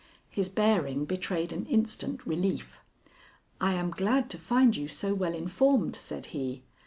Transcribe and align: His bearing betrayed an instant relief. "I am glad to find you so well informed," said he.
His 0.31 0.49
bearing 0.49 1.05
betrayed 1.05 1.53
an 1.53 1.67
instant 1.67 2.25
relief. 2.25 2.79
"I 3.61 3.73
am 3.73 3.91
glad 3.91 4.31
to 4.31 4.39
find 4.39 4.75
you 4.75 4.87
so 4.87 5.13
well 5.13 5.35
informed," 5.35 5.95
said 5.95 6.25
he. 6.33 6.63